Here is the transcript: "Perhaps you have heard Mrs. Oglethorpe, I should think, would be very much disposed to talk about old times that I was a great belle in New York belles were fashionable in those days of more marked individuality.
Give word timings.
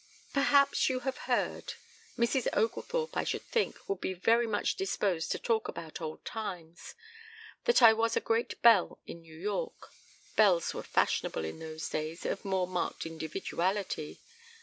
"Perhaps 0.33 0.89
you 0.89 1.01
have 1.01 1.29
heard 1.29 1.75
Mrs. 2.17 2.47
Oglethorpe, 2.53 3.15
I 3.15 3.23
should 3.23 3.43
think, 3.45 3.77
would 3.87 4.01
be 4.01 4.15
very 4.15 4.47
much 4.47 4.73
disposed 4.75 5.31
to 5.31 5.37
talk 5.37 5.67
about 5.67 6.01
old 6.01 6.25
times 6.25 6.95
that 7.65 7.83
I 7.83 7.93
was 7.93 8.17
a 8.17 8.19
great 8.19 8.59
belle 8.63 8.97
in 9.05 9.21
New 9.21 9.37
York 9.37 9.91
belles 10.35 10.73
were 10.73 10.81
fashionable 10.81 11.45
in 11.45 11.59
those 11.59 11.87
days 11.87 12.25
of 12.25 12.43
more 12.43 12.67
marked 12.67 13.05
individuality. 13.05 14.19